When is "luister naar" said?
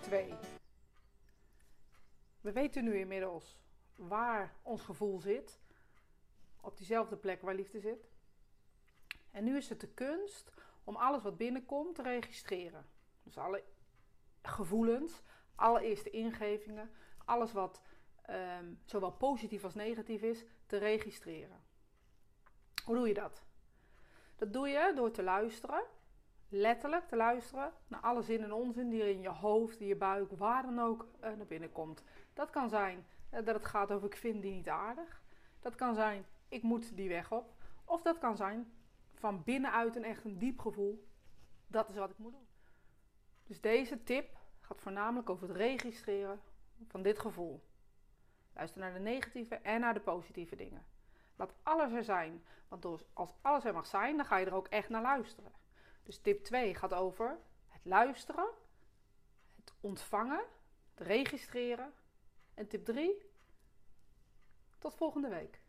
48.54-48.92